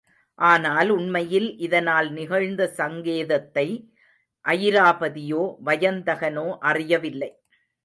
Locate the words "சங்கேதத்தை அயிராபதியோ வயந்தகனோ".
2.77-6.47